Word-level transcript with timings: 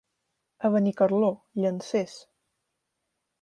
A 0.69 0.71
Benicarló, 0.75 1.29
llancers. 1.61 2.17